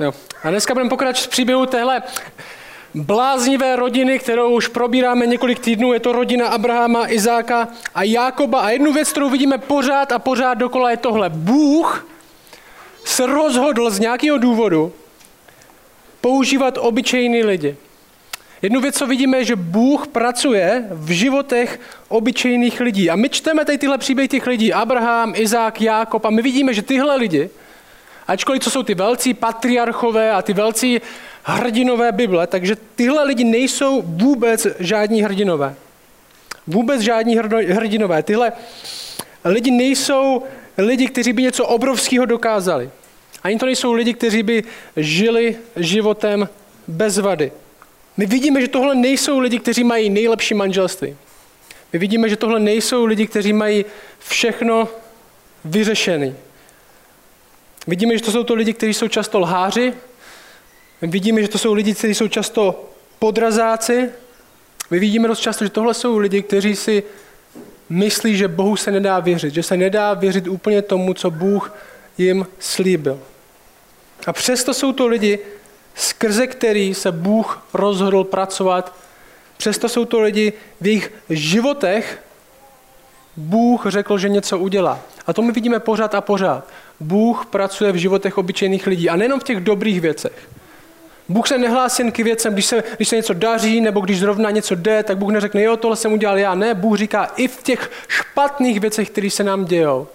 [0.00, 0.14] Jo.
[0.42, 2.02] A dneska budeme pokračovat v příběhu téhle
[2.94, 5.92] bláznivé rodiny, kterou už probíráme několik týdnů.
[5.92, 8.60] Je to rodina Abrahama, Izáka a Jákoba.
[8.60, 11.30] A jednu věc, kterou vidíme pořád a pořád dokola, je tohle.
[11.30, 12.06] Bůh
[13.04, 14.92] se rozhodl z nějakého důvodu
[16.20, 17.76] používat obyčejný lidi.
[18.62, 23.10] Jednu věc, co vidíme, je, že Bůh pracuje v životech obyčejných lidí.
[23.10, 26.82] A my čteme tady tyhle příběhy těch lidí, Abraham, Izák, Jákob, a my vidíme, že
[26.82, 27.50] tyhle lidi,
[28.30, 31.00] ačkoliv co jsou ty velcí patriarchové a ty velcí
[31.44, 35.74] hrdinové Bible, takže tyhle lidi nejsou vůbec žádní hrdinové.
[36.66, 37.36] Vůbec žádní
[37.68, 38.22] hrdinové.
[38.22, 38.52] Tyhle
[39.44, 40.42] lidi nejsou
[40.78, 42.90] lidi, kteří by něco obrovského dokázali.
[43.42, 44.64] Ani to nejsou lidi, kteří by
[44.96, 46.48] žili životem
[46.88, 47.52] bez vady.
[48.16, 51.16] My vidíme, že tohle nejsou lidi, kteří mají nejlepší manželství.
[51.92, 53.84] My vidíme, že tohle nejsou lidi, kteří mají
[54.18, 54.88] všechno
[55.64, 56.34] vyřešený.
[57.86, 59.92] Vidíme, že to jsou to lidi, kteří jsou často lháři.
[61.02, 62.84] Vidíme, že to jsou lidi, kteří jsou často
[63.18, 64.10] podrazáci.
[64.90, 67.02] My vidíme dost často, že tohle jsou lidi, kteří si
[67.88, 71.74] myslí, že Bohu se nedá věřit, že se nedá věřit úplně tomu, co Bůh
[72.18, 73.20] jim slíbil.
[74.26, 75.38] A přesto jsou to lidi,
[75.94, 78.94] skrze který se Bůh rozhodl pracovat.
[79.56, 82.22] Přesto jsou to lidi, v jejich životech
[83.36, 85.00] Bůh řekl, že něco udělá.
[85.26, 86.68] A to my vidíme pořád a pořád.
[87.00, 90.48] Bůh pracuje v životech obyčejných lidí a nejenom v těch dobrých věcech.
[91.28, 94.50] Bůh se nehlásí jen k věcem, když se, když se něco daří, nebo když zrovna
[94.50, 96.54] něco jde, tak Bůh neřekne, jo, tohle jsem udělal já.
[96.54, 100.06] Ne, Bůh říká i v těch špatných věcech, které se nám dějou.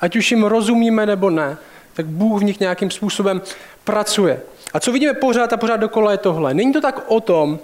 [0.00, 1.56] Ať už jim rozumíme nebo ne,
[1.94, 3.42] tak Bůh v nich nějakým způsobem
[3.84, 4.40] pracuje.
[4.72, 6.54] A co vidíme pořád a pořád dokola je tohle.
[6.54, 7.58] Není to tak o tom,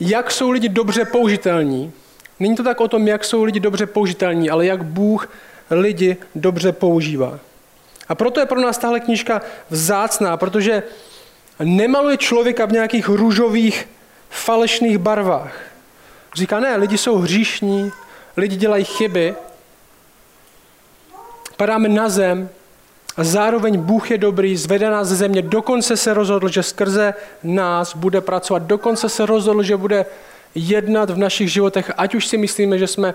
[0.00, 1.92] jak jsou lidi dobře použitelní.
[2.40, 5.30] Není to tak o tom, jak jsou lidi dobře použitelní, ale jak Bůh
[5.70, 7.38] lidi dobře používá.
[8.10, 10.82] A proto je pro nás tahle knížka vzácná, protože
[11.62, 13.88] nemaluje člověka v nějakých růžových,
[14.30, 15.52] falešných barvách.
[16.34, 17.92] Říká, ne, lidi jsou hříšní,
[18.36, 19.34] lidi dělají chyby,
[21.56, 22.48] padáme na zem,
[23.16, 27.96] a zároveň Bůh je dobrý, zvede nás ze země, dokonce se rozhodl, že skrze nás
[27.96, 30.06] bude pracovat, dokonce se rozhodl, že bude
[30.54, 33.14] jednat v našich životech, ať už si myslíme, že jsme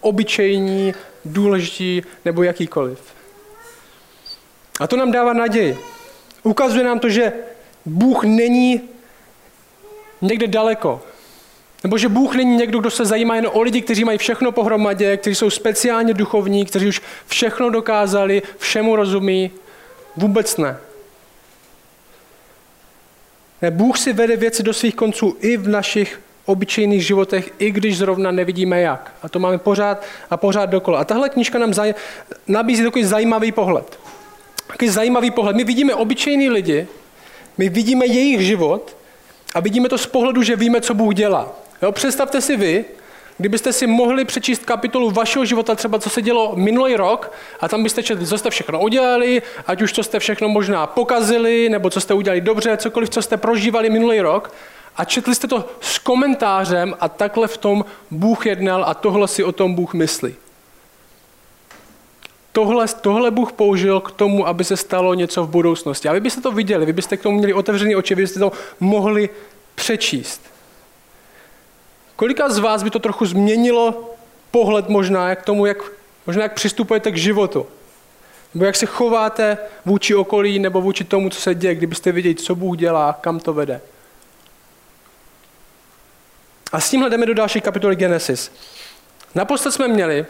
[0.00, 0.94] obyčejní,
[1.24, 3.14] důležití nebo jakýkoliv.
[4.80, 5.78] A to nám dává naději.
[6.42, 7.32] Ukazuje nám to, že
[7.84, 8.80] Bůh není
[10.20, 11.02] někde daleko.
[11.82, 15.16] Nebo že Bůh není někdo, kdo se zajímá jen o lidi, kteří mají všechno pohromadě,
[15.16, 19.50] kteří jsou speciálně duchovní, kteří už všechno dokázali, všemu rozumí.
[20.16, 20.76] Vůbec ne.
[23.62, 23.70] ne.
[23.70, 28.30] Bůh si vede věci do svých konců i v našich obyčejných životech, i když zrovna
[28.30, 29.12] nevidíme jak.
[29.22, 31.00] A to máme pořád a pořád dokola.
[31.00, 31.94] A tahle knížka nám zaj-
[32.46, 33.98] nabízí takový zajímavý pohled.
[34.66, 35.56] Takový zajímavý pohled.
[35.56, 36.86] My vidíme obyčejný lidi,
[37.58, 38.96] my vidíme jejich život
[39.54, 41.52] a vidíme to z pohledu, že víme, co Bůh dělá.
[41.82, 42.84] Jo, představte si vy,
[43.38, 47.82] kdybyste si mohli přečíst kapitolu vašeho života, třeba co se dělo minulý rok, a tam
[47.82, 52.00] byste četli, co jste všechno udělali, ať už co jste všechno možná pokazili, nebo co
[52.00, 54.52] jste udělali dobře, cokoliv, co jste prožívali minulý rok,
[54.96, 59.44] a četli jste to s komentářem a takhle v tom Bůh jednal a tohle si
[59.44, 60.34] o tom Bůh myslí.
[62.54, 66.08] Tohle, tohle Bůh použil k tomu, aby se stalo něco v budoucnosti.
[66.08, 68.52] A vy byste to viděli, vy byste k tomu měli otevřený oči, vy byste to
[68.80, 69.30] mohli
[69.74, 70.40] přečíst.
[72.16, 74.14] Kolika z vás by to trochu změnilo
[74.50, 75.78] pohled možná jak tomu, jak,
[76.26, 77.66] možná jak přistupujete k životu?
[78.54, 82.54] Nebo jak se chováte vůči okolí nebo vůči tomu, co se děje, kdybyste viděli, co
[82.54, 83.80] Bůh dělá, kam to vede.
[86.72, 88.52] A s tímhle jdeme do další kapitoly Genesis.
[89.34, 90.26] Naposled jsme měli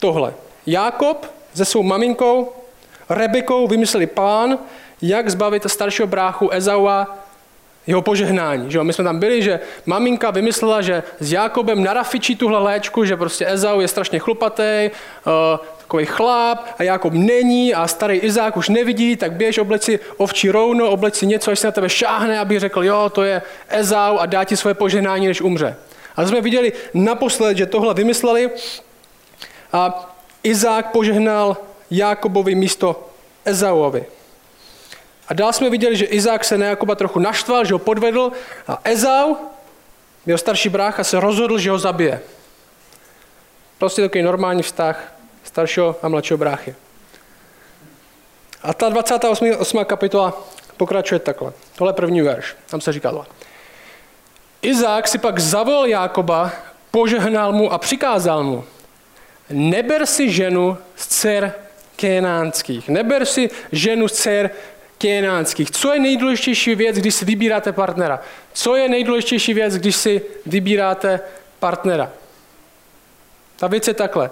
[0.00, 0.34] tohle.
[0.66, 2.52] Jákob se svou maminkou
[3.08, 4.58] Rebekou vymysleli plán,
[5.02, 7.18] jak zbavit staršího bráchu Ezaua
[7.88, 8.70] jeho požehnání.
[8.70, 8.84] Že jo?
[8.84, 13.46] My jsme tam byli, že maminka vymyslela, že s Jákobem narafičí tuhle léčku, že prostě
[13.46, 14.90] Ezau je strašně chlupatý,
[15.26, 15.32] uh,
[15.78, 20.50] takový chlap a Jákob není a starý Izák už nevidí, tak běž obleč si ovčí
[20.50, 24.18] rouno, obleč si něco, až se na tebe šáhne, aby řekl, jo, to je Ezau
[24.18, 25.76] a dá ti svoje požehnání, než umře.
[26.16, 28.50] A jsme viděli naposled, že tohle vymysleli
[29.72, 30.10] a
[30.42, 31.56] Izák požehnal
[31.90, 33.08] Jákobovi místo
[33.44, 34.06] Ezauovi.
[35.28, 38.32] A dál jsme viděli, že Izák se na Jakoba trochu naštval, že ho podvedl
[38.68, 39.36] a Ezau,
[40.26, 42.20] jeho starší brácha, se rozhodl, že ho zabije.
[43.78, 45.14] Prostě takový normální vztah
[45.44, 46.74] staršího a mladšího bráchy.
[48.62, 49.84] A ta 28.
[49.84, 50.42] kapitola
[50.76, 51.52] pokračuje takhle.
[51.76, 52.56] Tohle je první verš.
[52.70, 53.26] Tam se říká tohle.
[54.62, 56.52] Izák si pak zavolal Jákoba,
[56.90, 58.64] požehnal mu a přikázal mu,
[59.50, 61.52] neber si ženu z dcer
[61.96, 64.50] kénánských, neber si ženu z dcer
[64.98, 65.70] kénánských.
[65.70, 68.20] Co je nejdůležitější věc, když si vybíráte partnera?
[68.52, 71.20] Co je nejdůležitější věc, když si vybíráte
[71.58, 72.12] partnera?
[73.56, 74.30] Ta věc je takhle.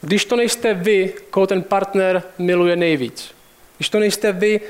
[0.00, 3.34] Když to nejste vy, koho ten partner miluje nejvíc.
[3.76, 4.60] Když to nejste vy,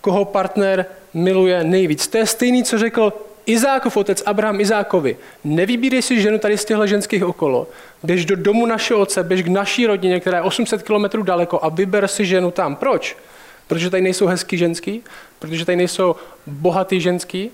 [0.00, 2.08] koho partner miluje nejvíc.
[2.08, 3.12] To je stejný, co řekl
[3.48, 5.16] Izákov otec Abraham Izákovi.
[5.44, 7.66] Nevybírej si ženu tady z těchto ženských okolo.
[8.02, 11.68] Běž do domu našeho otce, běž k naší rodině, která je 800 km daleko a
[11.68, 12.76] vyber si ženu tam.
[12.76, 13.16] Proč?
[13.66, 15.02] Protože tady nejsou hezký ženský?
[15.38, 16.16] Protože tady nejsou
[16.46, 17.50] bohatý ženský?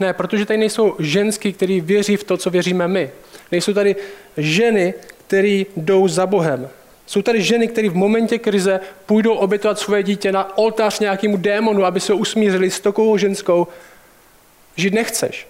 [0.00, 3.10] Ne, protože tady nejsou ženský, který věří v to, co věříme my.
[3.52, 3.96] Nejsou tady
[4.36, 4.94] ženy,
[5.26, 6.68] které jdou za Bohem.
[7.06, 11.84] Jsou tady ženy, které v momentě krize půjdou obětovat svoje dítě na oltář nějakému démonu,
[11.84, 13.66] aby se usmířili s takovou ženskou.
[14.76, 15.48] Žít nechceš.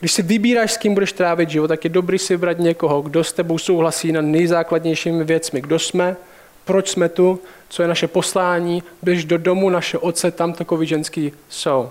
[0.00, 3.24] Když si vybíráš, s kým budeš trávit život, tak je dobrý si vybrat někoho, kdo
[3.24, 5.60] s tebou souhlasí na nejzákladnějšími věcmi.
[5.60, 6.16] Kdo jsme,
[6.64, 11.32] proč jsme tu, co je naše poslání, běž do domu naše otce, tam takový ženský
[11.48, 11.90] jsou.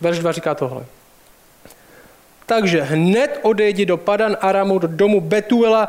[0.00, 0.84] Verš 2 říká tohle.
[2.46, 5.88] Takže hned odejdi do Padan Aramu, do domu Betuela,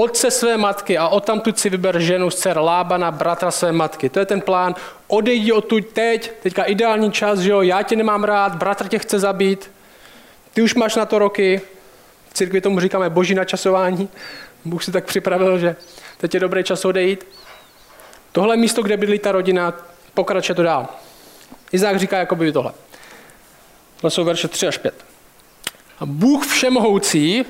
[0.00, 4.08] otce své matky a odtamtud si vyber ženu z dcer Lábana, bratra své matky.
[4.08, 4.74] To je ten plán.
[5.06, 9.18] Odejdi odtud teď, teďka ideální čas, že jo, já tě nemám rád, bratr tě chce
[9.18, 9.70] zabít,
[10.54, 11.60] ty už máš na to roky,
[12.30, 14.08] v církvi tomu říkáme boží načasování,
[14.64, 15.76] Bůh si tak připravil, že
[16.16, 17.26] teď je dobrý čas odejít.
[18.32, 19.74] Tohle místo, kde bydlí ta rodina,
[20.14, 20.88] pokračuje to dál.
[21.72, 22.72] Izák říká jako by tohle.
[24.00, 25.04] To jsou verše 3 až 5.
[26.00, 27.44] A Bůh všemohoucí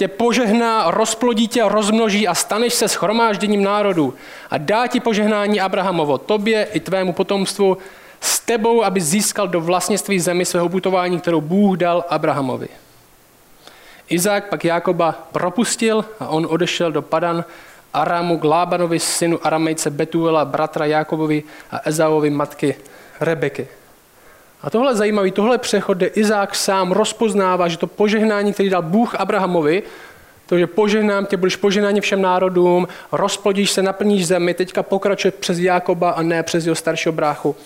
[0.00, 4.14] tě požehná, rozplodí tě, rozmnoží a staneš se schromážděním národů
[4.50, 7.76] a dá ti požehnání Abrahamovo, tobě i tvému potomstvu,
[8.20, 12.68] s tebou, aby získal do vlastnictví zemi svého putování, kterou Bůh dal Abrahamovi.
[14.08, 17.44] Izák pak Jákoba propustil a on odešel do Padan
[17.92, 22.74] Aramu k Lábanovi, synu Aramejce Betuela, bratra Jákobovi a Ezauovi matky
[23.20, 23.79] Rebeky.
[24.62, 28.82] A tohle je zajímavý, tohle přechod, kde Izák sám rozpoznává, že to požehnání, který dal
[28.82, 29.82] Bůh Abrahamovi,
[30.46, 35.58] to, že požehnám tě, budeš požehnáni všem národům, rozplodíš se, naplníš zemi, teďka pokračuje přes
[35.58, 37.56] Jákoba a ne přes jeho staršího bráchu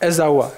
[0.00, 0.50] Ezaua.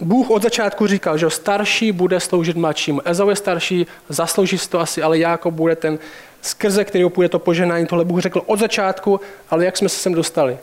[0.00, 3.00] Bůh od začátku říkal, že starší bude sloužit mladšímu.
[3.04, 5.98] Ezau je starší, zaslouží si to asi, ale Jákob bude ten,
[6.42, 7.86] skrze kterého půjde to poženání.
[7.86, 10.58] Tohle Bůh řekl od začátku, ale jak jsme se sem dostali?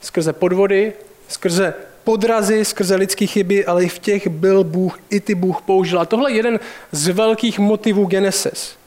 [0.00, 0.92] Skrze podvody,
[1.28, 1.74] skrze
[2.06, 6.00] podrazy, skrze lidské chyby, ale i v těch byl Bůh, i ty Bůh použil.
[6.00, 6.60] A tohle je jeden
[6.92, 8.78] z velkých motivů Genesis.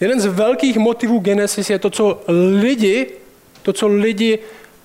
[0.00, 2.22] Jeden z velkých motivů Genesis je to, co
[2.62, 3.06] lidi,
[3.62, 4.38] to, co lidi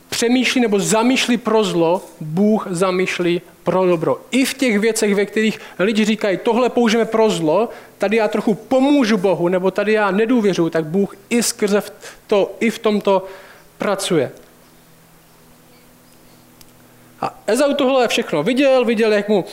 [0.10, 4.22] přemýšlí nebo zamýšlí pro zlo, Bůh zamýšlí pro dobro.
[4.32, 8.54] I v těch věcech, ve kterých lidi říkají, tohle použijeme pro zlo, tady já trochu
[8.54, 11.84] pomůžu Bohu, nebo tady já nedůvěřuji, tak Bůh i skrze
[12.28, 13.26] to, i v tomto
[13.78, 14.32] pracuje.
[17.22, 19.46] A Ezau tohle všechno viděl, viděl, jak mu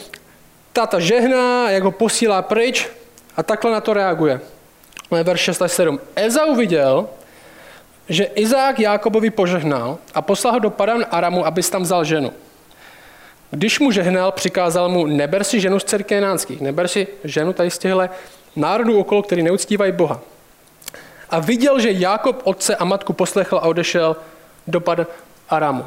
[0.73, 2.89] táta žehná, jak ho posílá pryč
[3.37, 4.41] a takhle na to reaguje.
[5.11, 6.01] Verš 6 až 7.
[6.17, 7.09] Ezau viděl,
[8.09, 12.33] že Izák Jákobovi požehnal a poslal ho do Padan Aramu, abys tam vzal ženu.
[13.51, 17.71] Když mu žehnal, přikázal mu, neber si ženu z dcer kénánských, neber si ženu tady
[17.71, 18.09] z těchto
[18.57, 20.21] národů okolo, který neuctívají Boha.
[21.31, 24.17] A viděl, že Jákob otce a matku poslechl a odešel
[24.67, 25.07] do Padan
[25.49, 25.85] Aramu.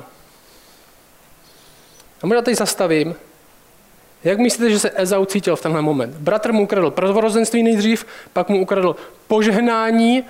[2.21, 3.15] A možná tady zastavím.
[4.23, 6.15] Jak myslíte, že se Ezau cítil v tenhle moment?
[6.15, 8.95] Bratr mu ukradl prvorozenství nejdřív, pak mu ukradl
[9.27, 10.23] požehnání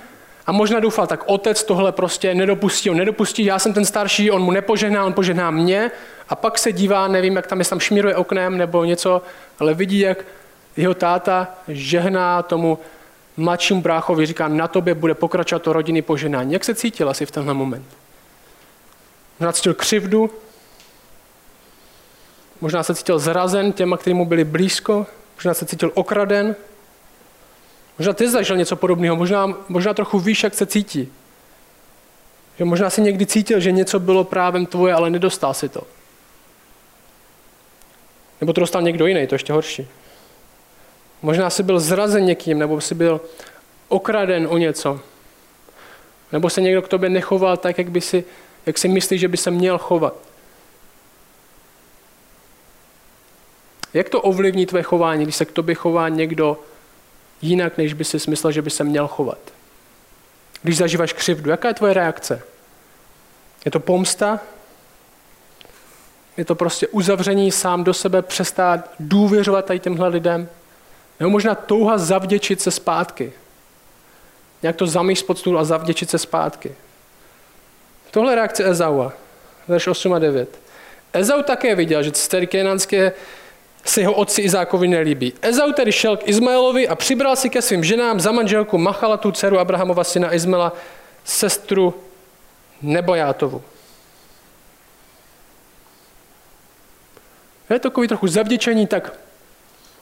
[0.46, 4.42] a možná doufal, tak otec tohle prostě nedopustí, on nedopustí, já jsem ten starší, on
[4.42, 5.92] mu nepožehná, on požehná mě
[6.30, 9.22] a pak se dívá, nevím, jak tam, jestli tam šmíruje oknem nebo něco,
[9.60, 10.26] ale vidí, jak
[10.78, 12.80] jeho táta žehná tomu
[13.38, 16.54] mladšímu bráchovi, říká, na tobě bude pokračovat to rodinný poženání.
[16.54, 17.86] Jak se cítil asi v tenhle moment?
[19.52, 20.30] Cítil křivdu,
[22.62, 26.56] možná se cítil zrazen těma, kteří mu byli blízko, možná se cítil okraden,
[27.98, 31.12] Možná ty zažil něco podobného, možná, možná trochu víš, jak se cítí.
[32.58, 35.82] Že možná si někdy cítil, že něco bylo právem tvoje, ale nedostal si to.
[38.42, 39.88] Nebo to dostal někdo jiný, to ještě horší.
[41.22, 43.22] Možná si byl zrazen někým, nebo si byl
[43.88, 45.00] okraden o něco.
[46.32, 48.24] Nebo se někdo k tobě nechoval tak, jak, by si,
[48.66, 50.14] jak si myslíš, že by se měl chovat.
[53.94, 56.60] Jak to ovlivní tvé chování, když se k tobě chová někdo,
[57.42, 59.40] jinak, než by si myslel, že by se měl chovat.
[60.64, 62.42] Když zažíváš křivdu, jaká je tvoje reakce?
[63.66, 64.40] Je to pomsta?
[66.38, 70.50] Je to prostě uzavření sám do sebe, přestát důvěřovat tady těmhle lidem?
[71.20, 73.34] Nebo možná touha zavděčit se zpátky.
[74.62, 76.76] Nějak to zamíst pod stůl a zavděčit se zpátky.
[78.12, 79.14] tohle je reakce Ezaua,
[79.68, 80.60] verš 8 a 9.
[81.14, 82.12] Ezau také viděl, že
[82.46, 83.12] kenanské
[83.90, 85.34] se jeho otci Izákovi nelíbí.
[85.42, 89.60] Ezau tedy šel k Izmaelovi a přibral si ke svým ženám za manželku Machalatu, dceru
[89.60, 90.74] Abrahamova syna Izmela,
[91.24, 91.94] sestru
[92.82, 93.64] Nebojátovu.
[97.70, 99.20] Je takový trochu zavděčení, tak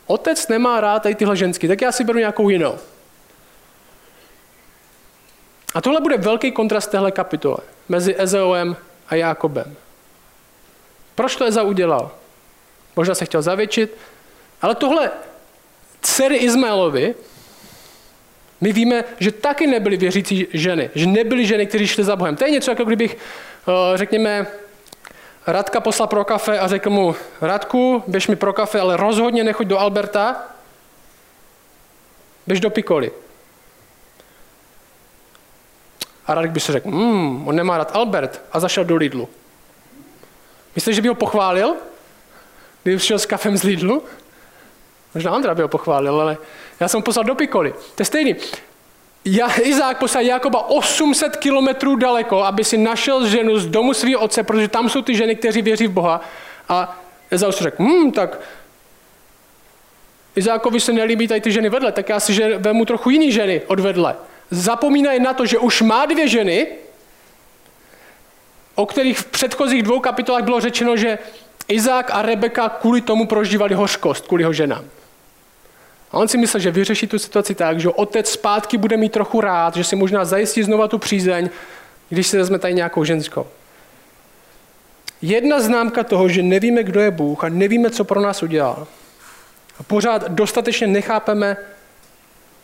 [0.08, 2.78] otec nemá rád tady tyhle ženský, tak já si beru nějakou jinou.
[5.74, 7.58] A tohle bude velký kontrast téhle kapitole
[7.90, 8.76] mezi Ezeoem
[9.08, 9.76] a Jákobem.
[11.16, 12.12] Proč to Ezau udělal?
[12.96, 13.98] Možná se chtěl zavětšit,
[14.62, 15.12] ale tohle
[16.02, 17.16] dcery Izmaelovi,
[18.62, 22.36] my víme, že taky nebyly věřící ženy, že nebyly ženy, kteří šly za Bohem.
[22.36, 23.18] To je něco, jako kdybych,
[23.68, 24.48] eh, řekněme,
[25.48, 29.68] Radka poslal pro kafe a řekl mu, Radku, běž mi pro kafe, ale rozhodně nechoď
[29.68, 30.44] do Alberta,
[32.48, 33.12] běž do Pikoli.
[36.26, 39.30] A Radek by si řekl, hmm, on nemá rád Albert a zašel do Lidlu.
[40.76, 41.76] Myslíš, že by ho pochválil?
[42.86, 44.04] Kdyby šel s kafem z Lidlu?
[45.14, 46.38] Možná Andra by ho pochválil, ale
[46.80, 47.74] já jsem poslal do Pikoli.
[47.74, 48.36] To je stejný.
[49.26, 54.44] Ja, Izák poslal Jakoba 800 kilometrů daleko, aby si našel ženu z domu svého otce,
[54.44, 56.22] protože tam jsou ty ženy, kteří věří v Boha.
[56.70, 57.02] A
[57.32, 58.40] Ezau si řekl, hm, tak
[60.36, 63.62] Izákovi se nelíbí tady ty ženy vedle, tak já si že vemu trochu jiný ženy
[63.68, 64.16] od vedle.
[64.52, 66.68] Zapomínají na to, že už má dvě ženy,
[68.76, 71.18] o kterých v předchozích dvou kapitolách bylo řečeno, že
[71.68, 74.86] Izák a Rebeka kvůli tomu prožívali hořkost, kvůli jeho ženám.
[76.12, 79.42] A on si myslel, že vyřeší tu situaci tak, že otec zpátky bude mít trochu
[79.42, 81.50] rád, že si možná zajistí znova tu přízeň,
[82.10, 83.48] když si vezme tady nějakou ženskou.
[85.22, 88.88] Jedna známka toho, že nevíme, kdo je Bůh a nevíme, co pro nás udělal.
[89.80, 91.58] A pořád dostatečně nechápeme,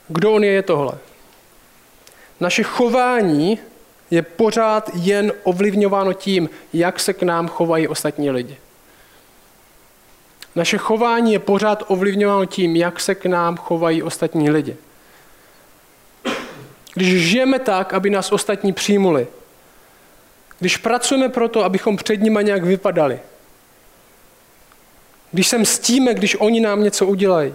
[0.07, 0.93] kdo on je, je tohle.
[2.39, 3.59] Naše chování
[4.11, 8.57] je pořád jen ovlivňováno tím, jak se k nám chovají ostatní lidi.
[10.55, 14.75] Naše chování je pořád ovlivňováno tím, jak se k nám chovají ostatní lidi.
[16.93, 19.27] Když žijeme tak, aby nás ostatní přijmuli,
[20.59, 23.19] když pracujeme pro to, abychom před nimi nějak vypadali,
[25.31, 27.53] když se mstíme, když oni nám něco udělají.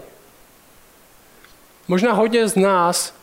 [1.88, 3.15] Možná hodně z nás,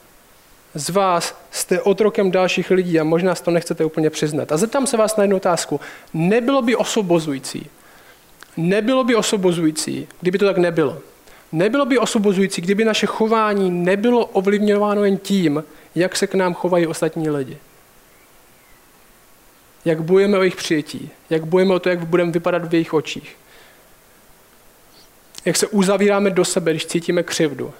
[0.73, 4.51] z vás, jste otrokem dalších lidí a možná to nechcete úplně přiznat.
[4.51, 5.79] A zeptám se vás na jednu otázku.
[6.13, 7.69] Nebylo by osobozující,
[8.57, 10.97] Nebylo by osobozující, kdyby to tak nebylo.
[11.51, 15.63] Nebylo by osobozující, kdyby naše chování nebylo ovlivňováno jen tím,
[15.95, 17.57] jak se k nám chovají ostatní lidi.
[19.85, 23.35] Jak bojujeme o jejich přijetí, jak bojujeme o to, jak budeme vypadat v jejich očích.
[25.45, 27.73] Jak se uzavíráme do sebe, když cítíme křivdu.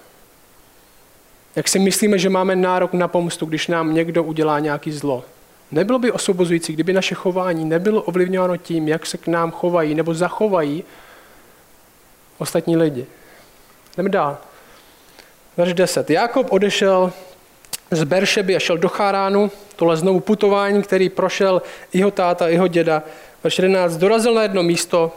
[1.56, 5.24] Jak si myslíme, že máme nárok na pomstu, když nám někdo udělá nějaký zlo.
[5.70, 10.14] Nebylo by osobozující, kdyby naše chování nebylo ovlivňováno tím, jak se k nám chovají nebo
[10.14, 10.84] zachovají
[12.38, 13.06] ostatní lidi.
[13.96, 14.38] Jdeme dál.
[15.56, 16.10] Verš 10.
[16.10, 17.12] Jakob odešel
[17.90, 23.02] z Beršeby a šel do Cháránu, tohle znovu putování, který prošel jeho táta, jeho děda.
[23.44, 23.96] Verš 11.
[23.96, 25.16] Dorazil na jedno místo,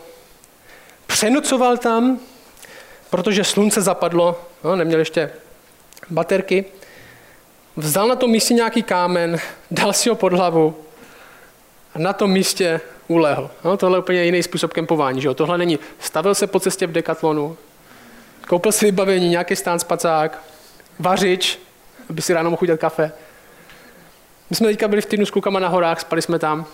[1.08, 2.20] přenocoval tam,
[3.10, 5.32] protože slunce zapadlo, no, neměl ještě
[6.10, 6.66] baterky,
[7.78, 9.40] vzal na tom místě nějaký kámen,
[9.72, 10.76] dal si ho pod hlavu
[11.96, 13.52] a na tom místě ulehl.
[13.64, 15.22] No, tohle je úplně jiný způsob kempování.
[15.22, 15.34] Že jo?
[15.34, 17.58] Tohle není, stavil se po cestě v dekatlonu,
[18.48, 20.44] koupil si vybavení, nějaký stán spacák,
[21.00, 21.60] vařič,
[22.10, 23.12] aby si ráno mohl udělat kafe.
[24.50, 26.66] My jsme teďka byli v týdnu s klukama na horách, spali jsme tam.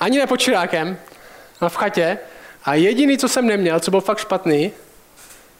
[0.00, 0.98] Ani ne pod čirákem,
[1.68, 2.18] v chatě.
[2.64, 4.72] A jediný, co jsem neměl, co byl fakt špatný,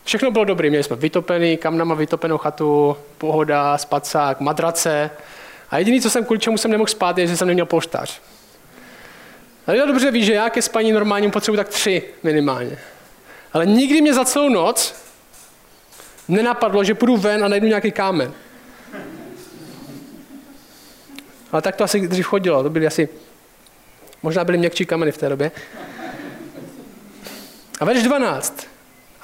[0.06, 5.10] Všechno bylo dobré, měli jsme vytopený, kamnama vytopenou chatu, pohoda, spacák, madrace.
[5.70, 8.20] A jediný, co jsem kvůli čemu jsem nemohl spát, je, že jsem neměl polštář.
[9.66, 12.78] Já dobře ví, že já ke spaní normálním potřebuji tak tři minimálně.
[13.52, 14.94] Ale nikdy mě za celou noc
[16.28, 18.32] nenapadlo, že půjdu ven a najdu nějaký kámen.
[21.52, 22.62] Ale tak to asi dřív chodilo.
[22.62, 23.08] To byly asi,
[24.22, 25.50] možná byly měkčí kameny v té době.
[27.80, 28.75] A verš 12.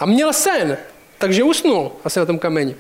[0.03, 0.79] A měl sen,
[1.19, 2.77] takže usnul asi na tom kameni.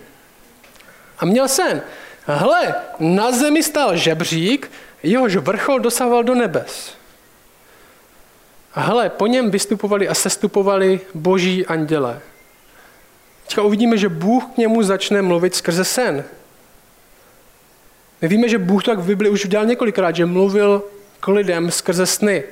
[1.19, 1.83] A měl sen.
[2.25, 4.71] Hle, na zemi stál žebřík,
[5.03, 6.95] jehož vrchol dosahoval do nebes.
[8.75, 12.21] A hle, po něm vystupovali a sestupovali boží anděle.
[13.47, 16.25] Teďka uvidíme, že Bůh k němu začne mluvit skrze sen.
[18.23, 20.83] My víme, že Bůh to tak v Bibli už udělal několikrát, že mluvil
[21.21, 22.45] k lidem skrze sny.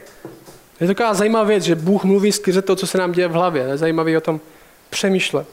[0.81, 3.33] Je to taková zajímavá věc, že Bůh mluví skrze to, co se nám děje v
[3.33, 3.62] hlavě.
[3.62, 4.41] Je zajímavý o tom
[4.90, 5.49] přemýšlet.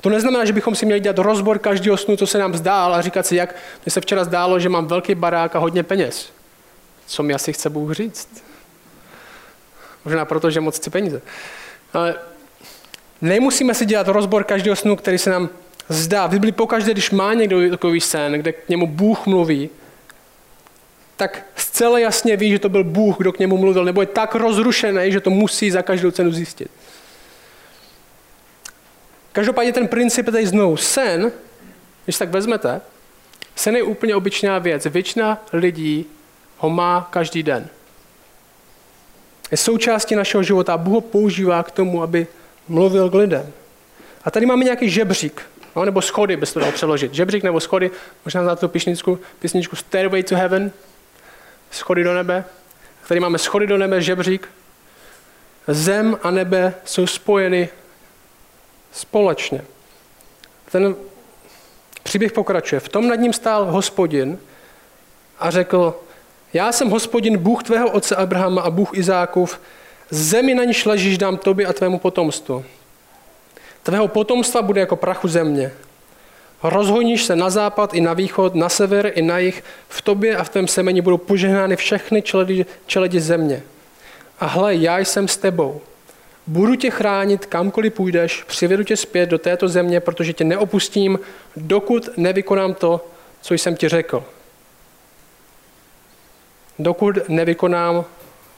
[0.00, 3.00] To neznamená, že bychom si měli dělat rozbor každého snu, co se nám zdál a
[3.00, 6.32] říkat si, jak mi se včera zdálo, že mám velký barák a hodně peněz.
[7.06, 8.44] co mi asi chce Bůh říct.
[10.04, 11.22] Možná proto, že moc chci peníze.
[11.92, 12.14] Ale
[13.20, 15.48] nemusíme si dělat rozbor každého snu, který se nám
[15.88, 16.26] zdá.
[16.26, 19.70] V Biblii pokaždé, když má někdo takový sen, kde k němu Bůh mluví,
[21.16, 24.34] tak zcela jasně ví, že to byl Bůh, kdo k němu mluvil, nebo je tak
[24.34, 26.70] rozrušený, že to musí za každou cenu zjistit.
[29.32, 30.76] Každopádně ten princip je tady znovu.
[30.76, 31.32] Sen,
[32.04, 32.80] když tak vezmete,
[33.56, 34.86] sen je úplně obyčejná věc.
[34.86, 36.06] Většina lidí
[36.58, 37.68] ho má každý den.
[39.50, 42.26] Je součástí našeho života a Bůh ho používá k tomu, aby
[42.68, 43.52] mluvil k lidem.
[44.24, 45.42] A tady máme nějaký žebřík,
[45.76, 47.14] no, nebo schody, bys to dal přeložit.
[47.14, 47.90] Žebřík nebo schody,
[48.24, 50.72] možná znáte tu písničku, písničku Stairway to Heaven,
[51.70, 52.44] schody do nebe.
[53.08, 54.48] Tady máme schody do nebe, žebřík.
[55.68, 57.68] Zem a nebe jsou spojeny
[58.92, 59.64] společně.
[60.72, 60.96] Ten
[62.02, 62.80] příběh pokračuje.
[62.80, 64.38] V tom nad ním stál hospodin
[65.38, 65.94] a řekl,
[66.52, 69.60] já jsem hospodin, Bůh tvého otce Abrahama a Bůh Izákův,
[70.10, 72.64] zemi na níž ležíš dám tobě a tvému potomstvu.
[73.82, 75.72] Tvého potomstva bude jako prachu země.
[76.62, 79.64] Rozhoníš se na západ i na východ, na sever i na jih.
[79.88, 83.62] V tobě a v tvém semeni budou požehnány všechny čeledi, čeledi země.
[84.40, 85.80] A hle, já jsem s tebou.
[86.46, 91.20] Budu tě chránit, kamkoliv půjdeš, přivedu tě zpět do této země, protože tě neopustím,
[91.56, 93.06] dokud nevykonám to,
[93.40, 94.24] co jsem ti řekl.
[96.78, 98.04] Dokud nevykonám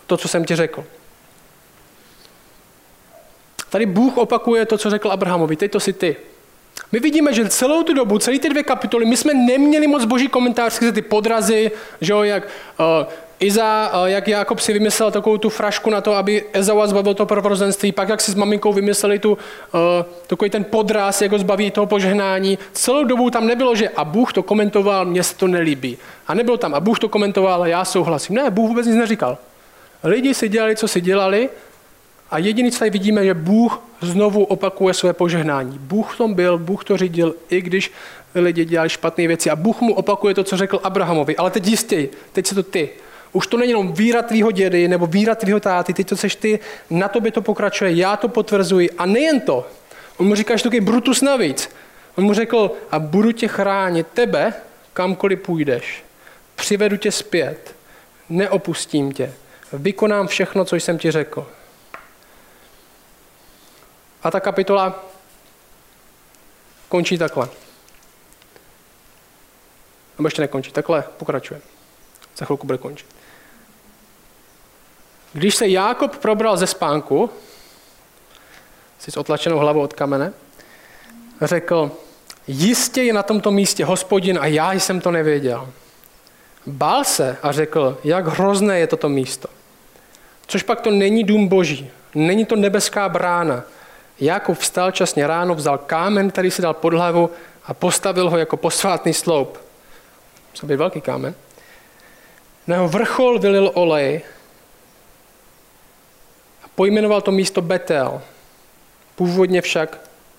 [0.07, 0.85] to, co jsem ti řekl.
[3.71, 5.57] Tady Bůh opakuje to, co řekl Abrahamovi.
[5.57, 6.17] Teď to si ty.
[6.93, 10.29] My vidíme, že celou tu dobu, celé ty dvě kapitoly, my jsme neměli moc boží
[10.29, 11.71] komentář skrze ty podrazy,
[12.01, 16.15] že jo, jak uh, Iza, uh, jak Jakob si vymyslel takovou tu frašku na to,
[16.15, 19.39] aby Ezau zbavil to prvorozenství, pak jak si s maminkou vymysleli tu, uh,
[20.27, 22.59] takový ten podraz, jak ho zbaví toho požehnání.
[22.73, 25.99] Celou dobu tam nebylo, že a Bůh to komentoval, mně se to nelíbí.
[26.27, 28.37] A nebylo tam, a Bůh to komentoval, já souhlasím.
[28.37, 29.39] Ne, Bůh vůbec nic neříkal.
[30.05, 31.49] Lidi si dělali, co si dělali
[32.33, 35.79] a jediný, co tady vidíme, že Bůh znovu opakuje své požehnání.
[35.79, 37.93] Bůh v tom byl, Bůh to řídil, i když
[38.35, 39.51] lidi dělali špatné věci.
[39.51, 41.37] A Bůh mu opakuje to, co řekl Abrahamovi.
[41.37, 42.91] Ale teď jistě, teď se to ty.
[43.33, 46.59] Už to není jenom víra tvýho dědy nebo víra tvýho táty, teď to seš ty,
[46.91, 48.91] na tobě to pokračuje, já to potvrzuji.
[48.91, 49.67] A nejen to,
[50.17, 51.69] on mu říká, že to je brutus navíc.
[52.19, 54.55] On mu řekl, a budu tě chránit tebe,
[54.93, 56.05] kamkoliv půjdeš.
[56.55, 57.75] Přivedu tě zpět,
[58.29, 59.33] neopustím tě,
[59.73, 61.47] vykonám všechno, co jsem ti řekl.
[64.23, 65.05] A ta kapitola
[66.89, 67.49] končí takhle.
[70.19, 71.61] Nebo ještě nekončí, takhle pokračuje.
[72.37, 73.07] Za chvilku bude končit.
[75.33, 77.31] Když se Jákob probral ze spánku,
[78.99, 80.33] si s otlačenou hlavou od kamene,
[81.41, 81.93] řekl,
[82.47, 85.69] jistě je na tomto místě hospodin a já jsem to nevěděl.
[86.67, 89.49] Bál se a řekl, jak hrozné je toto místo.
[90.47, 93.65] Což pak to není dům boží, není to nebeská brána,
[94.21, 97.31] Jakub vstal časně ráno, vzal kámen, který si dal pod hlavu
[97.65, 99.59] a postavil ho jako posvátný sloup.
[100.51, 101.35] Musel být velký kámen.
[102.67, 104.21] Na jeho vrchol vylil olej
[106.65, 108.23] a pojmenoval to místo Betel.
[109.15, 109.99] Původně však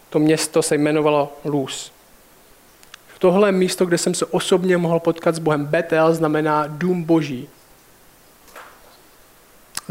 [0.09, 1.91] to město se jmenovalo Luz.
[3.19, 5.65] Tohle místo, kde jsem se osobně mohl potkat s Bohem.
[5.65, 7.49] Betel znamená dům boží.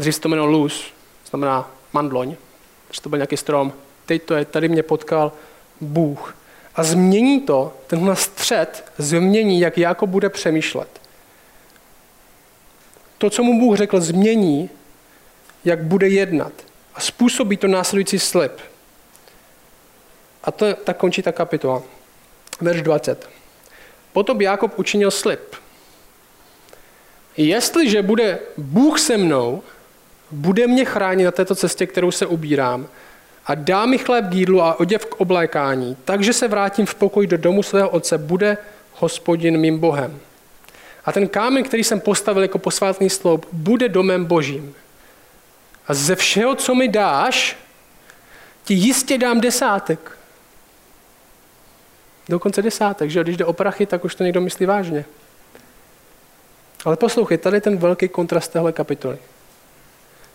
[0.01, 0.83] Se to jmenovalo Luz,
[1.29, 2.35] znamená mandloň
[2.93, 3.73] že to byl nějaký strom.
[4.05, 5.31] Teď to je, tady mě potkal
[5.81, 6.35] Bůh.
[6.75, 11.01] A změní to, tenhle střed změní, jak Jakob bude přemýšlet.
[13.17, 14.69] To, co mu Bůh řekl, změní,
[15.65, 16.53] jak bude jednat.
[16.95, 18.51] A způsobí to následující slib.
[20.43, 21.81] A to tak končí ta kapitola.
[22.61, 23.29] Verš 20.
[24.13, 25.55] Potom Jakob učinil slib.
[27.37, 29.63] Jestliže bude Bůh se mnou,
[30.33, 32.87] bude mě chránit na této cestě, kterou se ubírám
[33.45, 37.27] a dá mi chléb k jídlu a oděv k oblékání, takže se vrátím v pokoj
[37.27, 38.57] do domu svého otce, bude
[38.93, 40.19] hospodin mým Bohem.
[41.05, 44.75] A ten kámen, který jsem postavil jako posvátný sloup, bude domem božím.
[45.87, 47.57] A ze všeho, co mi dáš,
[48.63, 50.17] ti jistě dám desátek.
[52.29, 55.05] Dokonce desátek, že když jde o prachy, tak už to někdo myslí vážně.
[56.85, 59.17] Ale poslouchej, tady ten velký kontrast téhle kapitoly.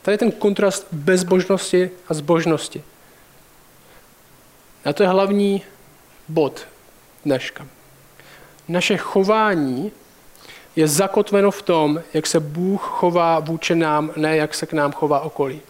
[0.02, 2.82] Tady je ten kontrast bezbožnosti a zbožnosti.
[4.84, 5.62] A to je hlavní
[6.28, 6.66] bod
[7.24, 7.66] dneška.
[8.68, 9.92] Naše chování
[10.76, 14.92] je zakotveno v tom, jak se Bůh chová vůči nám, ne jak se k nám
[14.92, 15.61] chová okolí.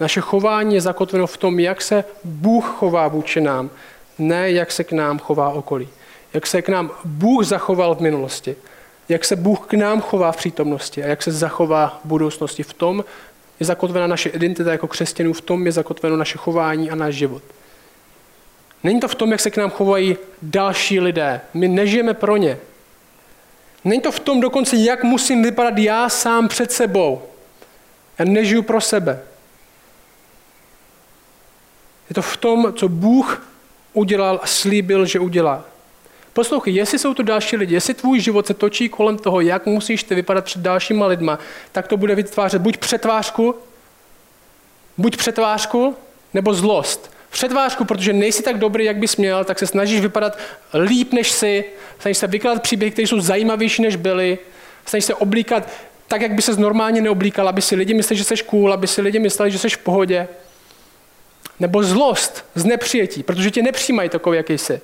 [0.00, 3.70] Naše chování je zakotveno v tom, jak se Bůh chová vůči nám,
[4.18, 5.88] ne jak se k nám chová okolí.
[6.34, 8.56] Jak se k nám Bůh zachoval v minulosti
[9.08, 12.62] jak se Bůh k nám chová v přítomnosti a jak se zachová v budoucnosti.
[12.62, 13.04] V tom
[13.60, 17.42] je zakotvena naše identita jako křesťanů, v tom je zakotveno naše chování a náš život.
[18.82, 21.40] Není to v tom, jak se k nám chovají další lidé.
[21.54, 22.58] My nežijeme pro ně.
[23.84, 27.22] Není to v tom dokonce, jak musím vypadat já sám před sebou.
[28.18, 29.20] Já nežiju pro sebe.
[32.10, 33.46] Je to v tom, co Bůh
[33.92, 35.64] udělal a slíbil, že udělá.
[36.36, 40.02] Poslouchej, jestli jsou to další lidi, jestli tvůj život se točí kolem toho, jak musíš
[40.02, 41.38] ty vypadat před dalšíma lidma,
[41.72, 43.54] tak to bude vytvářet buď přetvářku,
[44.98, 45.96] buď přetvářku,
[46.34, 47.10] nebo zlost.
[47.30, 50.38] Přetvářku, protože nejsi tak dobrý, jak bys měl, tak se snažíš vypadat
[50.74, 51.64] líp než si,
[52.00, 54.38] snažíš se vykládat příběhy, které jsou zajímavější než byly,
[54.86, 55.68] snažíš se oblíkat
[56.08, 59.02] tak, jak by se normálně neoblíkal, aby si lidi mysleli, že jsi cool, aby si
[59.02, 60.28] lidi mysleli, že jsi v pohodě.
[61.60, 64.80] Nebo zlost z nepřijetí, protože tě nepřijímají takový, jaký jsi.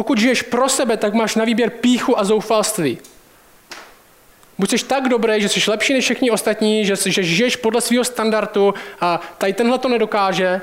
[0.00, 2.98] Pokud žiješ pro sebe, tak máš na výběr píchu a zoufalství.
[4.58, 8.04] Buď jsi tak dobrý, že jsi lepší než všichni ostatní, že, že žiješ podle svého
[8.04, 10.60] standardu a tady tenhle to nedokáže,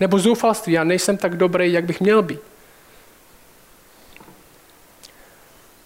[0.00, 2.40] nebo zoufalství, já nejsem tak dobrý, jak bych měl být.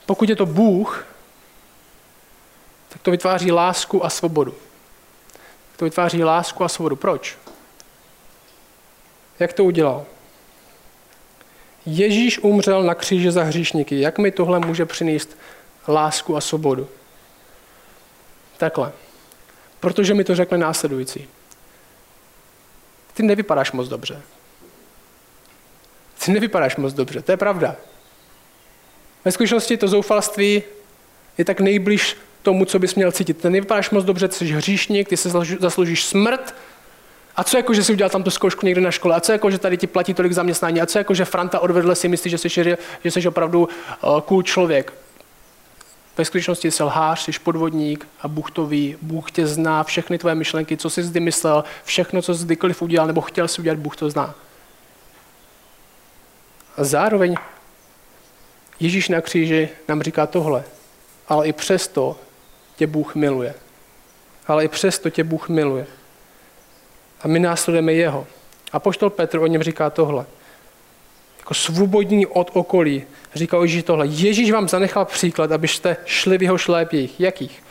[0.07, 1.07] Pokud je to Bůh,
[2.89, 4.55] tak to vytváří lásku a svobodu.
[5.77, 6.97] To vytváří lásku a svobodu.
[6.97, 7.39] Proč?
[9.39, 10.07] Jak to udělal?
[11.87, 14.01] Ježíš umřel na kříži za hříšníky.
[14.01, 15.39] Jak mi tohle může přinést
[15.89, 16.89] lásku a svobodu?
[18.57, 18.93] Takhle.
[19.81, 21.29] Protože mi to řekne následující.
[23.15, 24.23] Ty nevypadáš moc dobře.
[26.25, 27.77] Ty nevypadáš moc dobře, to je pravda.
[29.25, 30.63] Ve skutečnosti to zoufalství
[31.39, 33.43] je tak nejbliž tomu, co bys měl cítit.
[33.43, 36.55] Ty nevypadáš moc dobře, jsi hříšník, ty se zasloužíš smrt,
[37.37, 39.17] a co jako, že jsi udělal tam tu zkoušku někde na škole?
[39.17, 40.81] A co jako, že tady ti platí tolik zaměstnání?
[40.81, 43.69] A co jako, že Franta odvedle si myslí, že jsi, že jsi opravdu
[44.05, 44.93] uh, cool člověk?
[46.19, 48.97] Ve skutečnosti jsi lhář, jsi podvodník a Bůh to ví.
[49.03, 53.07] Bůh tě zná, všechny tvoje myšlenky, co jsi zdy myslel, všechno, co jsi kdykoliv udělal
[53.07, 54.35] nebo chtěl si udělat, Bůh to zná.
[56.77, 57.37] A zároveň
[58.81, 60.65] Ježíš na kříži nám říká tohle.
[61.29, 62.17] Ale i přesto
[62.77, 63.55] tě Bůh miluje.
[64.47, 65.87] Ale i přesto tě Bůh miluje
[67.23, 68.27] a my následujeme jeho.
[68.73, 70.27] A poštol Petr o něm říká tohle.
[71.39, 73.03] Jako svobodní od okolí.
[73.35, 74.07] Říká Ježíš tohle.
[74.07, 77.21] Ježíš vám zanechal příklad, abyste šli v jeho šlépích.
[77.21, 77.63] Jakých?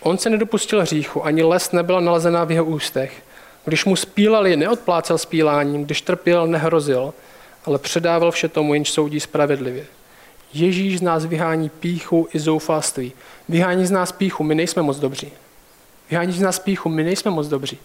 [0.00, 3.22] On se nedopustil hříchu, ani les nebyla nalezená v jeho ústech.
[3.64, 7.14] Když mu spílali, neodplácel spíláním, když trpěl, nehrozil,
[7.64, 9.86] ale předával vše tomu, jenž soudí spravedlivě.
[10.52, 13.12] Ježíš z nás vyhání píchu i zoufalství.
[13.48, 15.32] Vyhání z nás píchu, my nejsme moc dobří.
[16.10, 17.78] Vyhání z nás píchu, my nejsme moc dobří.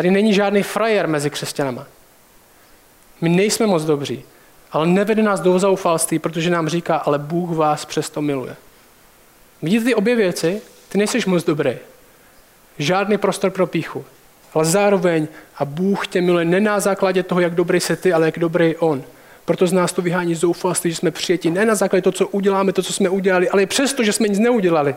[0.00, 1.86] Tady není žádný frajer mezi křesťanama.
[3.20, 4.24] My nejsme moc dobří,
[4.72, 8.56] ale nevede nás do zoufalství, protože nám říká, ale Bůh vás přesto miluje.
[9.62, 10.62] Vidíte ty obě věci?
[10.88, 11.76] Ty nejseš moc dobrý.
[12.78, 14.04] Žádný prostor pro píchu.
[14.54, 18.26] Ale zároveň a Bůh tě miluje ne na základě toho, jak dobrý se ty, ale
[18.26, 19.02] jak dobrý On.
[19.44, 22.72] Proto z nás to vyhání zoufalství, že jsme přijeti ne na základě toho, co uděláme,
[22.72, 24.94] to, co jsme udělali, ale i přesto, že jsme nic neudělali.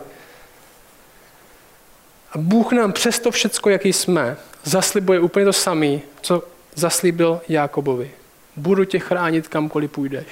[2.33, 6.43] A Bůh nám přesto všecko, jaký jsme, zaslibuje úplně to samé, co
[6.75, 8.11] zaslíbil Jákobovi.
[8.55, 10.27] Budu tě chránit kamkoliv půjdeš.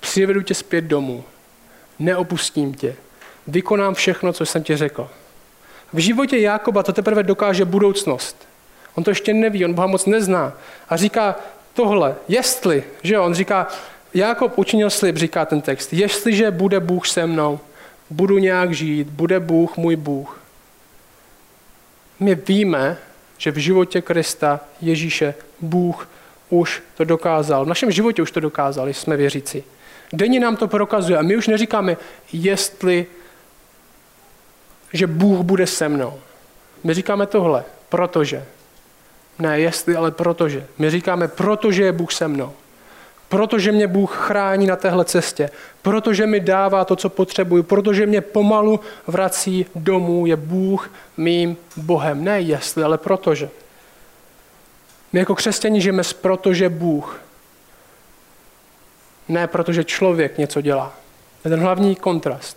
[0.00, 1.24] Přivedu tě zpět domů.
[1.98, 2.96] Neopustím tě.
[3.46, 5.08] Vykonám všechno, co jsem ti řekl.
[5.92, 8.48] V životě Jákoba to teprve dokáže budoucnost.
[8.94, 10.52] On to ještě neví, on Boha moc nezná.
[10.88, 11.36] A říká
[11.74, 13.66] tohle, jestli, že jo, on říká,
[14.14, 17.60] Jákob učinil slib, říká ten text, jestliže bude Bůh se mnou,
[18.10, 20.40] budu nějak žít, bude Bůh můj Bůh.
[22.20, 22.96] My víme,
[23.38, 26.08] že v životě Krista, Ježíše, Bůh
[26.50, 27.64] už to dokázal.
[27.64, 29.64] V našem životě už to dokázal, jsme věřící.
[30.12, 31.96] Denně nám to prokazuje a my už neříkáme,
[32.32, 33.06] jestli,
[34.92, 36.20] že Bůh bude se mnou.
[36.84, 38.44] My říkáme tohle, protože.
[39.38, 40.66] Ne jestli, ale protože.
[40.78, 42.52] My říkáme, protože je Bůh se mnou.
[43.28, 45.50] Protože mě Bůh chrání na téhle cestě,
[45.82, 52.24] protože mi dává to, co potřebuju, protože mě pomalu vrací domů, je Bůh mým Bohem.
[52.24, 53.50] Ne jestli, ale protože.
[55.12, 57.20] My jako křesťani žijeme s protože Bůh.
[59.28, 60.92] Ne protože člověk něco dělá.
[61.42, 62.56] To je ten hlavní kontrast.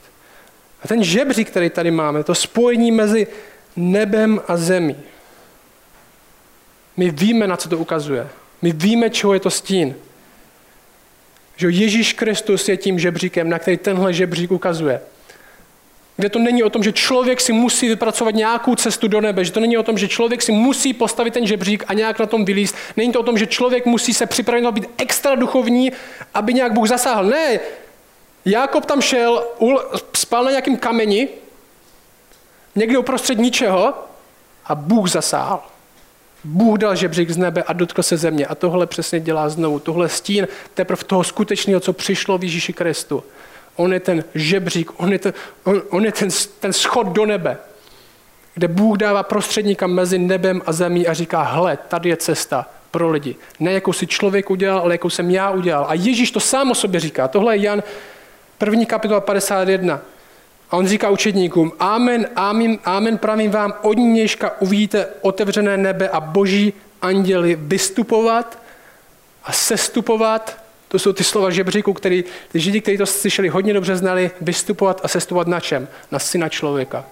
[0.84, 3.28] A ten žebřík, který tady máme, to spojení mezi
[3.76, 4.96] nebem a zemí.
[6.98, 8.28] My víme, na co to ukazuje.
[8.62, 9.96] My víme, čeho je to stín.
[11.62, 15.02] Že Ježíš Kristus je tím žebříkem, na který tenhle žebřík ukazuje.
[16.18, 19.52] Kde to není o tom, že člověk si musí vypracovat nějakou cestu do nebe, že
[19.52, 22.46] to není o tom, že člověk si musí postavit ten žebřík a nějak na tom
[22.46, 22.76] vylíst.
[22.98, 25.92] Není to o tom, že člověk musí se připravit být extra duchovní,
[26.34, 27.26] aby nějak Bůh zasáhl.
[27.26, 27.60] Ne,
[28.46, 29.44] Jákob tam šel,
[30.18, 31.28] spal na nějakým kameni,
[32.76, 33.94] někde uprostřed ničeho
[34.66, 35.62] a Bůh zasáhl.
[36.44, 38.46] Bůh dal žebřík z nebe a dotkl se země.
[38.46, 39.80] A tohle přesně dělá znovu.
[39.80, 43.24] Tohle stín teprve toho skutečného, co přišlo v Ježíši Kristu.
[43.76, 47.58] On je ten žebřík, on je ten, on, on je ten, ten schod do nebe,
[48.54, 53.10] kde Bůh dává prostředníka mezi nebem a zemí a říká, hle, tady je cesta pro
[53.10, 53.36] lidi.
[53.60, 55.86] Ne jakou si člověk udělal, ale jakou jsem já udělal.
[55.90, 57.28] A Ježíš to sám o sobě říká.
[57.28, 57.84] Tohle je Jan,
[58.58, 60.02] první kapitola 51.
[60.72, 66.20] A on říká učedníkům, amen, amen, amen, pravím vám, od nějška uvidíte otevřené nebe a
[66.20, 68.60] boží anděli vystupovat
[69.44, 70.58] a sestupovat.
[70.88, 75.02] To jsou ty slova žebříku, který ty židi, kteří to slyšeli, hodně dobře znali, vystupovat
[75.04, 75.88] a sestupovat na čem?
[76.12, 77.06] Na syna člověka.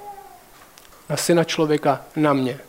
[1.09, 2.59] Na syna člověka, na mě.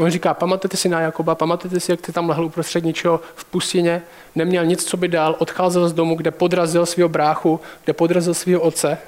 [0.00, 3.44] On říká, pamatujete si na Jakoba, pamatujete si, jak ty tam lehl uprostřed ničeho v
[3.44, 4.02] pustině,
[4.34, 8.60] neměl nic, co by dal, odcházel z domu, kde podrazil svého bráchu, kde podrazil svého
[8.60, 8.98] otce,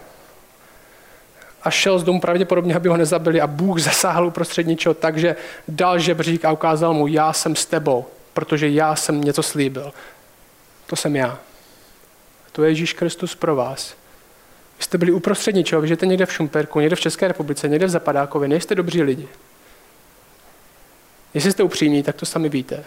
[1.66, 5.36] a šel z domu pravděpodobně, aby ho nezabili a Bůh zasáhl uprostřed ničeho, takže
[5.68, 9.92] dal žebřík a ukázal mu, já jsem s tebou, protože já jsem něco slíbil.
[10.86, 11.38] To jsem já.
[12.52, 13.94] To je Ježíš Kristus pro vás.
[14.78, 17.86] Vy jste byli uprostřed ničeho, vy žijete někde v Šumperku, někde v České republice, někde
[17.86, 19.28] v Zapadákově, nejste dobří lidi.
[21.34, 22.84] Jestli jste upřímní, tak to sami víte.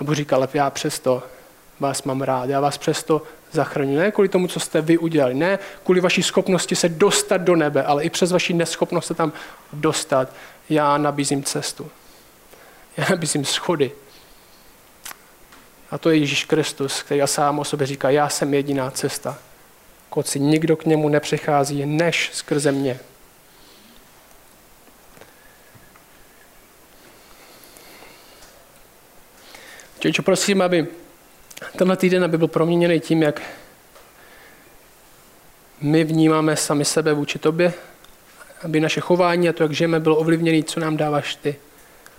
[0.00, 1.22] A Bůh říkal, já přesto
[1.80, 3.22] vás mám rád, já vás přesto
[3.56, 3.96] zachraňuji.
[3.96, 7.82] Ne kvůli tomu, co jste vy udělali, ne kvůli vaší schopnosti se dostat do nebe,
[7.82, 9.32] ale i přes vaši neschopnost se tam
[9.72, 10.32] dostat.
[10.70, 11.90] Já nabízím cestu.
[12.96, 13.92] Já nabízím schody.
[15.90, 19.38] A to je Ježíš Kristus, který sám o sobě říká, já jsem jediná cesta.
[20.08, 23.00] Koci, nikdo k němu nepřichází, než skrze mě.
[29.98, 30.86] Čeče, prosím, aby
[31.76, 33.42] tenhle týden aby byl proměněný tím, jak
[35.80, 37.72] my vnímáme sami sebe vůči tobě,
[38.62, 41.56] aby naše chování a to, jak žijeme, bylo ovlivněné, co nám dáváš ty.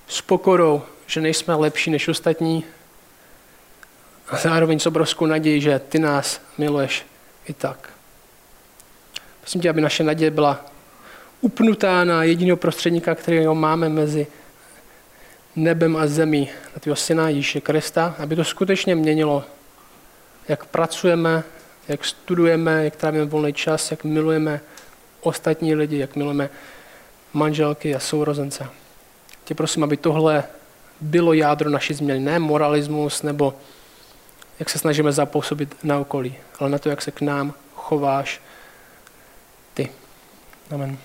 [0.07, 2.63] S pokorou, že nejsme lepší než ostatní
[4.29, 7.05] a zároveň s obrovskou nadějí, že ty nás miluješ
[7.45, 7.89] i tak.
[9.41, 10.65] Prosím tě, aby naše naděje byla
[11.41, 14.27] upnutá na jediného prostředníka, kterého máme mezi
[15.57, 19.43] nebem a zemí, na tvého syna Ježíše Krista, aby to skutečně měnilo,
[20.47, 21.43] jak pracujeme,
[21.87, 24.61] jak studujeme, jak trávíme volný čas, jak milujeme
[25.21, 26.49] ostatní lidi, jak milujeme
[27.33, 28.69] manželky a sourozence.
[29.43, 30.43] Tě prosím, aby tohle
[31.01, 33.53] bylo jádro naší změny, ne moralismus nebo
[34.59, 38.41] jak se snažíme zapůsobit na okolí, ale na to, jak se k nám chováš
[39.73, 39.89] ty.
[40.71, 40.97] Amen.